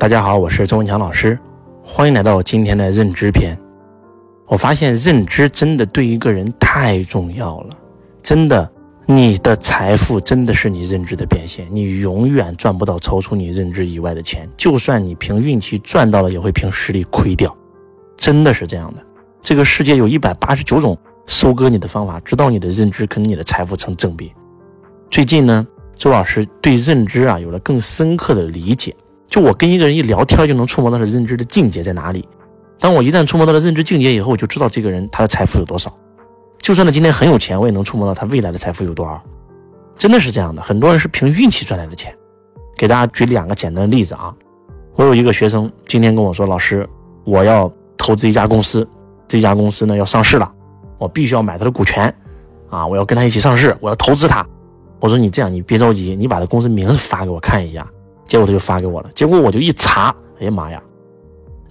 [0.00, 1.38] 大家好，我是周文强老师，
[1.84, 3.54] 欢迎来到今天的认知篇。
[4.46, 7.76] 我发现认知真的对一个人太重要了，
[8.22, 8.66] 真的，
[9.04, 17.54] 你的财富真的是你认知的变现，你永远赚不到超出你认知以外的钱，就算你凭运气赚到了，也会凭实力亏掉，
[18.16, 19.02] 真的是这样的。
[19.42, 20.96] 这个世界有一百八十九种
[21.26, 24.32] 收割你的方法，直到你的认知跟你的财富成正比。
[25.10, 28.96] 最近呢，周老师对认知啊有了更深刻的理解。
[29.30, 32.28] 就我跟一个人一聊天，就能触摸到他的认知的境界在哪里。
[32.80, 35.94] 当我一旦触摸到了认知境界以后，我就知道这个人他的财富有多少。
[36.58, 39.22] 就算他今天很有钱，我也能触摸到他未来的财富有多少。
[39.96, 42.14] 真的是这样的，很多人是凭运气赚来的钱。
[42.76, 44.34] 给大家举两个简单的例子啊。
[44.96, 46.88] 我有一个学生今天跟我说：“老师，
[47.24, 48.86] 我要投资一家公司，
[49.28, 50.50] 这家公司呢要上市了，
[50.98, 52.12] 我必须要买他的股权
[52.68, 54.44] 啊，我要跟他一起上市，我要投资他。”
[54.98, 57.86] 我说：“你这样，你别着急，你把他公司名字发给我看一下。”
[58.30, 60.80] 结果他就发给我了，结果我就一查，哎呀妈呀！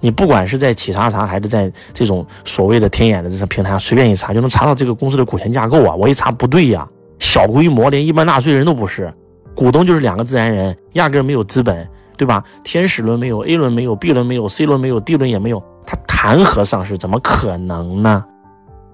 [0.01, 5.95] 你不管是在企查查，还是在这种所谓的天眼的这些平台上随便一查，就能查到这个公司的股权架构啊！
[5.95, 6.85] 我一查不对呀，
[7.17, 9.09] 小规模，连一般纳税人都不是，
[9.55, 12.43] 股东就是两个自然人，压根没有资本，对吧？
[12.61, 16.97] 天使轮没有，A 轮没有，B 轮没有，C 轮没有，D 轮也没有，他谈何上市？
[16.97, 18.25] 怎么可能呢？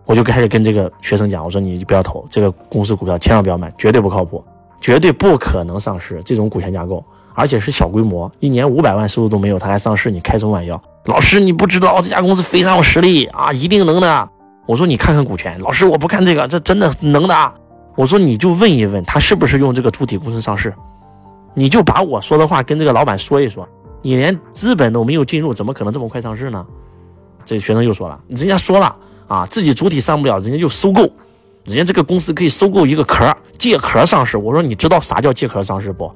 [0.06, 4.44] 我就开始跟这个学生讲，我说你不要投这个公司股票，千万不要买，绝对不靠谱，
[4.80, 7.04] 绝对不可能上市，这种股权架构。
[7.36, 10.82] 而且是小规模，一年五百万收入都没有，他还上市，你开什么玩笑？
[11.06, 14.30] 老师，你不知道这家公司非常有实力啊，一定能的。
[14.66, 17.54] 我说你看看股权，老师我不看这个，这真的能的。
[17.96, 20.74] 我说你就问一问他是不是用这个主体公司上市，
[21.54, 23.68] 你就把我说的话跟这个老板说一说。
[24.02, 26.66] 你连资本都没有进入，怎么可能这么快上市呢？
[27.44, 28.96] 这学生又说了，人家说了
[29.28, 31.02] 啊，自己主体上不了，人家就收购，
[31.64, 34.38] 人家这个公司可以收购一个壳，借壳上市。
[34.38, 36.12] 我说你知道啥叫借壳上市不？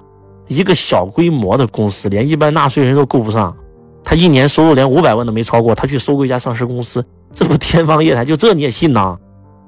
[0.50, 3.56] 一个小规模的公司，连一般纳税人都够不上，
[4.04, 8.26] 他一年收入连五百万都没超过，他去收购一家上市公司，这不天方夜谭？
[8.26, 9.18] 就这你也信呐？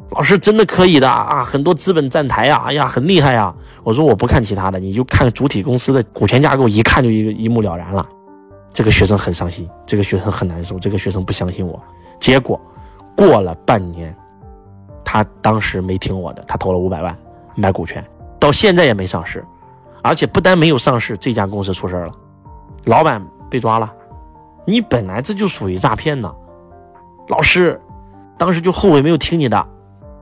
[0.10, 3.54] 老师真的可以的啊，很多资本站台呀，哎呀，很厉害呀。
[3.84, 8.06] 我说我不看其他的，你就看主体公司的股权架构，一看就一个一目了然了。
[8.74, 11.80] 这个学生很伤心，这个学生很难受，这个学生不相信我。
[12.20, 12.60] 结果
[13.16, 14.14] 过了半年，
[15.06, 17.16] 他当时没听我的，他投了五百万
[17.56, 18.04] 买股权，
[18.40, 19.46] 到现在也没上市。
[20.02, 22.12] 而且不单没有上市，这家公司出事了，
[22.86, 23.92] 老板被抓了。
[24.66, 26.34] 你本来这就属于诈骗呢，
[27.30, 27.80] 老师，
[28.38, 29.68] 当时就后悔没有听你的。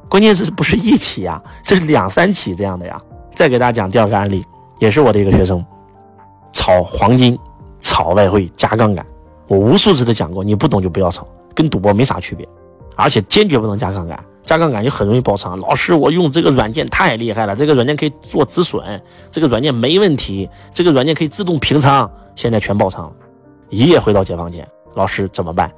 [0.09, 1.41] 关键是不是一起呀？
[1.61, 2.99] 这是两三起这样的呀。
[3.35, 4.43] 再给大家讲第二个案例，
[4.79, 5.63] 也是我的一个学生，
[6.51, 7.37] 炒黄金、
[7.79, 9.05] 炒外汇、加杠杆。
[9.47, 11.25] 我无数次的讲过，你不懂就不要炒，
[11.55, 12.47] 跟赌博没啥区别，
[12.95, 14.19] 而且坚决不能加杠杆。
[14.49, 15.55] 加杠杆就很容易爆仓。
[15.59, 18.99] 老师，我用这个软件太厉害了，这个软件可以做止损，
[19.29, 23.11] 这个软件没问题，这个软件可以自动平仓，现在全爆仓了，
[23.69, 24.67] 一夜回到解放前。
[24.95, 25.71] 老师怎么办？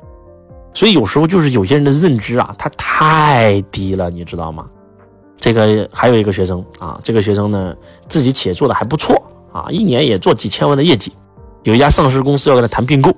[0.74, 4.66] 所以有时候就是有些人的认知啊，他太低了，你知道吗？
[5.38, 7.76] 这个还有一个学生啊，这个学生呢
[8.08, 9.22] 自己企业做的还不错
[9.52, 11.12] 啊，一年也做几千万的业绩，
[11.64, 13.12] 有一家上市公司要跟他谈并购，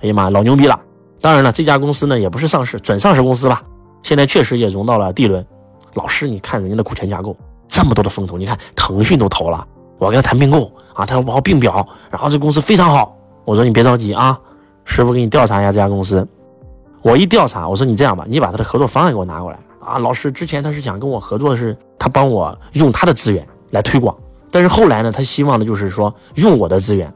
[0.00, 0.80] 哎呀妈，老牛逼了。
[1.20, 3.62] 当然了，这家公司呢也不是上市，准上市公司吧。
[4.04, 5.44] 现在确实也融到了 D 轮，
[5.94, 7.34] 老师，你看人家的股权架构，
[7.66, 9.66] 这么多的风投，你看腾讯都投了，
[9.98, 13.16] 我跟他谈并购啊，他要帮我并表，然后这公司非常好。
[13.46, 14.38] 我说你别着急啊，
[14.84, 16.26] 师傅给你调查一下这家公司。
[17.00, 19.98] 我一调查，我说你这样吧，你把他的合作方案给我拿过来啊。
[19.98, 24.14] 老师之前他是想跟我合作的是，他帮我用他的资源来推广，
[24.50, 27.10] 但是后来呢，他希望的就是说用我的资源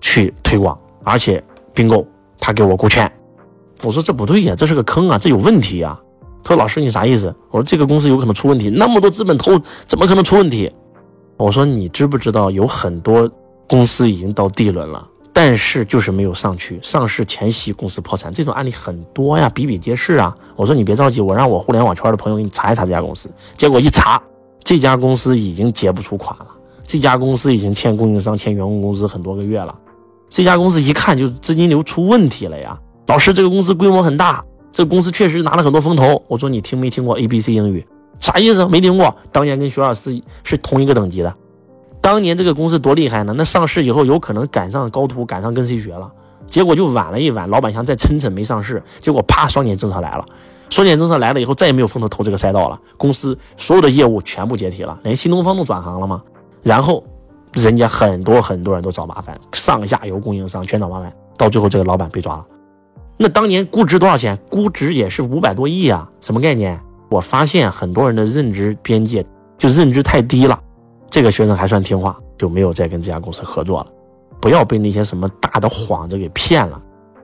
[0.00, 1.42] 去推广，而且
[1.74, 2.06] 并购
[2.38, 3.10] 他给我股权。
[3.82, 5.98] 我说这不对呀，这是个坑啊，这有问题呀。
[6.44, 10.70] 他说：“老师，你啥意思？”我说：“这个公司有可能出问题，那么多资本投，怎么可能出问题？”
[11.36, 13.30] 我说：“你知不知道有很多
[13.68, 24.20] 公司已经到 D 轮了，但是就是没有上去，上市前夕公司破产，这种案例很多呀，比比皆是啊。”我说：“你别着急，我让我互联网圈的朋友给你查一查这家公司。”结果一查，
[24.64, 26.46] 这家公司已经结不出款了，
[26.86, 29.74] 这家公司已经欠供应商、欠员工工资很多个月了，
[30.28, 32.78] 这家公司一看就资金流出问题了呀。
[33.06, 34.44] 老师，这个公司规模很大。
[34.78, 36.22] 这公司确实拿了很多风投。
[36.28, 37.84] 我说你听没听过 A B C 英语？
[38.20, 38.64] 啥意思？
[38.68, 39.12] 没听过。
[39.32, 41.34] 当年跟学而思是同一个等级的。
[42.00, 43.34] 当年这个公司多厉害呢？
[43.36, 46.08] 那上市以后有可能赶上高途，赶上跟谁学了？
[46.46, 48.80] 结果就晚了一晚，老板想再撑撑没上市。
[49.00, 50.24] 结果啪，双减政策来了。
[50.70, 52.80] 双减政策来了以后，再也没有风投投这个赛道了。
[52.96, 56.22] 公司所有的业务全部解体了，连新东方都转行了嘛？
[56.62, 57.02] 然后
[57.52, 62.46] 人家很多很多人都找麻烦，上下游供应商全找麻烦，到最后这个老板被抓了。
[63.20, 64.38] 那当年估值多少钱？
[64.48, 66.78] 估值也是五百多亿啊，什么概念？
[67.08, 69.26] 我发现很多人的认知边界
[69.58, 70.58] 就认知太低了。
[71.10, 73.86] 这个学生还算听话，就没有再跟这家公司合作了。
[74.40, 76.80] 不要被那些什么大的幌子给骗了。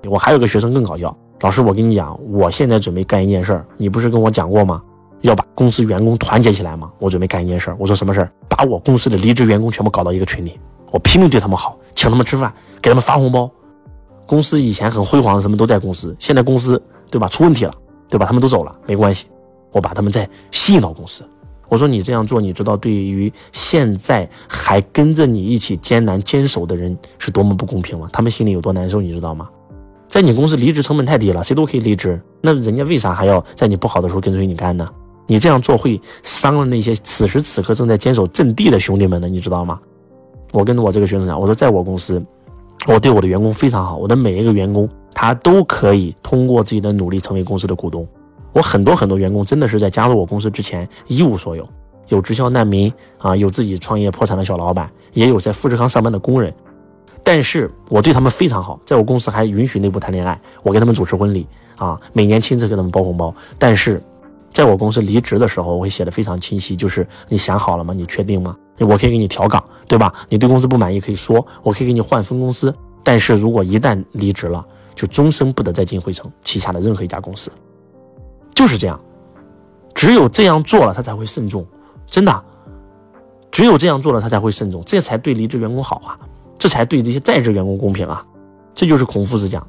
[0.06, 4.82] 我还有个学生更搞笑，老师，我跟你讲，我现在准备干一件事儿，你不是跟我讲过吗？
[5.20, 6.90] 要把公司员工团结起来吗？
[6.98, 8.32] 我准备干一件事儿，我说什么事儿？
[8.48, 10.58] 把我公司的离职员工全部搞到一个群里，
[10.90, 12.52] 我拼命对他们好，请他们吃饭，
[12.82, 13.48] 给他们发红包。
[14.26, 16.80] 公司以前很辉煌的，他们都在公司，现在公司
[17.10, 17.74] 对吧出问题了，
[18.08, 18.26] 对吧？
[18.26, 19.26] 他们都走了，没关系，
[19.72, 21.22] 我把他们再吸引到公司。
[21.68, 28.08] 我说你这样做，你知道对于现在还跟着你一起艰难坚守的人是多么不公平吗？
[28.12, 29.48] 他们心里有多难受，你知道吗？
[30.08, 34.88] 在你公司离职成本太低了，谁都可以离职，那人家为啥还要在你不好的时候跟随你干呢？
[35.26, 39.80] 你这样做会伤了那些此时此刻正在坚守阵地的兄弟们的，你知道吗？
[40.52, 42.22] 我跟我这个学生讲，我说在我公司，
[42.86, 48.06] 我对我的员工非常好，我的每一个员工他都可以通过自己的努力成为公司的股东。
[48.52, 51.68] 我很多很多员工真的是在加入我公司之前一无所有，
[52.08, 56.52] 有直销难民啊，有自己创业破产的小老板，也有在富士康上班的工人。
[57.22, 61.46] 但是我对他们非常好，在我公司还允许内部谈恋爱，我给他们主持婚礼
[61.76, 63.34] 啊，每年亲自给他们包红包。
[63.58, 64.02] 但是。
[64.54, 67.92] 在我公司离职的时候，我会写的非常清晰，就是你想好了吗？
[67.92, 68.56] 你确定吗？
[68.78, 70.14] 我可以给你调岗，对吧？
[70.28, 72.72] 你对公司不满意可以说，我可以给你换分公司。
[73.02, 74.64] 但是如果一旦离职了，
[74.94, 77.50] 就终身不得再进汇成旗下的任何一家公司。
[78.54, 78.98] 就是这样，
[79.92, 81.66] 只有这样做了，他才会慎重，
[82.06, 82.44] 真的，
[83.50, 86.16] 只有这样做了，他才会慎重，这才对离职员工好啊，
[86.58, 88.24] 这才对这些在职员工公平啊。
[88.72, 89.66] 这就是孔夫子讲，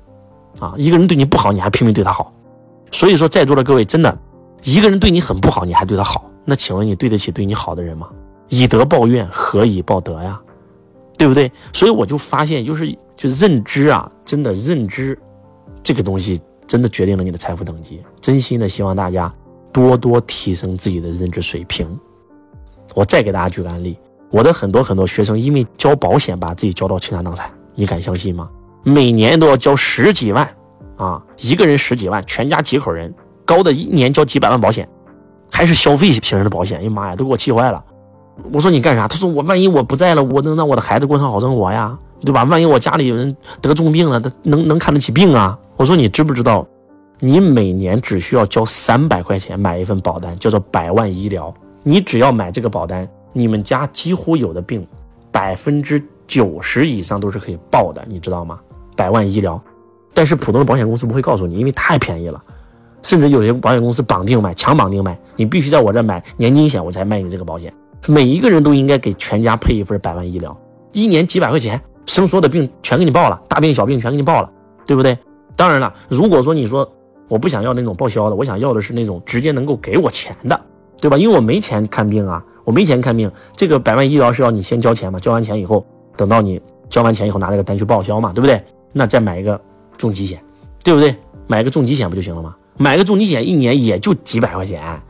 [0.59, 2.31] 啊，一个人对你不好，你还拼命对他好。
[2.91, 4.15] 所以说，在座的各位，真的。
[4.65, 8.09] 一个人对你很不好，你还对他好，那请问你对得起对你好的人吗？
[8.49, 10.41] 以德报怨，何以报德呀？
[11.17, 11.51] 对不对？
[11.71, 15.17] 所以我就发现，就是就认知啊，真的认知，
[15.83, 18.01] 这个东西真的决定了你的财富等级。
[18.19, 19.31] 真心的希望大家
[19.71, 21.87] 多多提升自己的认知水平。
[22.95, 23.95] 我再给大家举个案例，
[24.31, 28.49] 我的很多很多学生因为交保险把自己交到倾家荡产，你敢相信吗？
[28.83, 30.47] 每年都要交十几万
[30.97, 33.13] 啊，一个人十几万，全家几口人。
[33.45, 34.87] 高的一年交几百万保险，
[35.51, 36.79] 还是消费型的保险。
[36.79, 37.83] 哎呀妈呀，都给我气坏了！
[38.51, 39.07] 我说你干啥？
[39.07, 42.43] 他说我万一我不在了，我能让我的孩子过上好生活呀，对吧？
[42.43, 45.57] 万一我家里有人得重病了，他能能看得起病啊？
[45.77, 46.67] 我说你知不知道，
[47.19, 51.53] 你每年只需要交三百块钱买一份保单，叫做百万医疗。
[51.83, 54.85] 你只要买这个保单，你们家几乎有的病，
[55.31, 58.59] 百分之九十以上都是可以报的，你知道吗？
[58.97, 59.61] 百万医疗，
[60.13, 62.43] 但是普通的保险公司不会告诉你，因为太便宜了。
[63.05, 67.71] 甚至有些保险公司绑定卖，强绑定卖，你必须在我这买年金险，我才卖你这个保险。
[68.07, 70.57] 每一个人都应该给全家配一份百万医疗，
[70.91, 74.49] 一年几百块钱，生所有的病全给你报了，大病小病全给你报了，
[74.87, 75.15] 对不对？
[75.55, 76.91] 当然了，如果说你说
[77.27, 80.59] 我不想要那种报销的，我想要的是那种直接能够给我钱的，
[80.99, 81.15] 对吧？
[81.15, 85.85] 因为我没钱看病啊，我没钱看病，这个百万医疗是要你先交钱嘛，交完钱以后，
[86.17, 86.59] 等到你
[86.89, 88.59] 交完钱以后拿这个单去报销嘛，对不对？
[88.91, 89.61] 那再买一个
[89.95, 90.43] 重疾险，
[90.83, 91.15] 对不对？
[91.45, 92.55] 买个重疾险不就行了吗？
[92.77, 95.01] 买个重疾险一年也就几百块钱，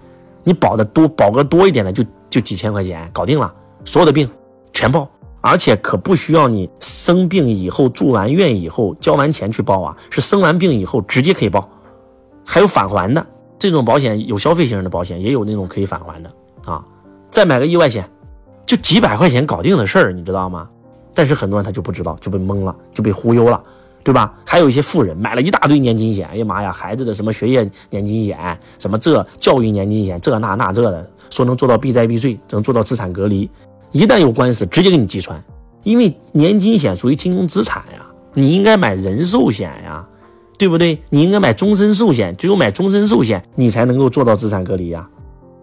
[0.44, 3.54] 你保的多保个多一点的就就几千块钱搞定了，
[3.84, 4.30] 所有的病
[4.72, 5.10] 全报，
[5.42, 11.68] 而且可不需要你生病以后住完院以后交完钱去报啊，是生完病以后直接可以报，
[12.46, 13.26] 还有返还的
[13.58, 16.32] 这种保险，有消费型的保险，也有那种可以返还的
[16.66, 16.86] 啊。
[17.32, 18.08] 再买个意外险，
[18.66, 20.70] 就几百块钱搞定的事儿，你知道吗？
[21.14, 23.64] 但是很多人他就不知道，就被蒙了，就被忽悠了。
[24.06, 24.32] 对吧？
[24.46, 28.38] 还有一些富人买了一大堆年金险，哎呀妈呀，孩子的什么学业年金险，
[28.78, 33.50] 什么这教育年金险，这那那这的，说能做到避债避税，能做到资产隔离，
[33.92, 35.44] 一旦有官司，直接给你击穿。
[35.82, 40.08] 因为年金险属于金融资产呀，你应该买人寿险呀，
[40.60, 41.02] 对不对？
[41.10, 45.10] 你应该买终身寿险，只有买终身寿险，你才能够做到资产隔离呀。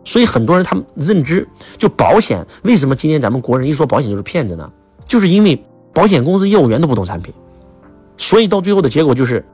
[0.05, 1.47] 所以很多人他们认知
[1.79, 4.69] 就保险，为什么今天咱们国人一说保险就是骗子呢？
[5.07, 5.65] 就是因为
[5.95, 7.33] 保险公司业务员都不懂产品。
[8.23, 9.45] 所以到最后的结果就是，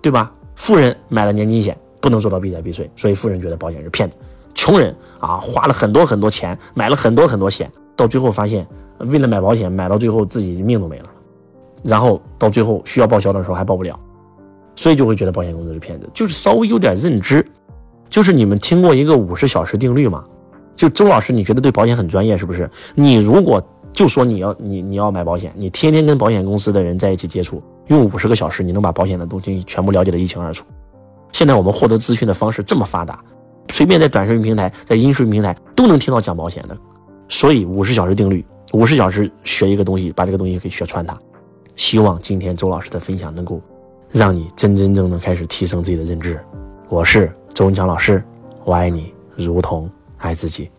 [0.00, 0.32] 对吧？
[0.54, 4.16] 富人买了年金险，不能做到避债避税，所以富人觉得保险是骗子。
[4.54, 8.64] 穷人啊，花了很多很多钱，买了很多很多险，到最后发现，
[8.98, 11.06] 为了买保险，买到最后自己命都没了，
[11.82, 13.98] 然后到最后需要报销的时候还报不了，
[14.76, 16.08] 所以就会觉得保险公司是骗子。
[16.14, 17.44] 就是稍微有点认知，
[18.08, 20.24] 就是你们听过一个五十小时定律吗？
[20.76, 22.70] 就周老师，你觉得对保险很专业是不是？
[22.94, 23.60] 你如果
[23.92, 30.64] 就说你要你你要买保险，你天天跟保险公司的人在一起接触，用五十个小时，你能把保险的东西全部了解的一清二楚。
[31.32, 33.22] 现在我们获得资讯的方式这么发达，
[33.70, 36.76] 随便在短视频平台、在音视频平台都能听到讲保险的。
[37.28, 41.18] 所以五十小时定律，五十小时学一个东西，把这个东西给学穿它。
[41.74, 43.60] 希望今天周老师的分享能够
[44.10, 46.38] 让你真真正正开始提升自己的认知。
[46.88, 48.22] 我是周文强老师，
[48.64, 50.70] 我爱你如同爱自己。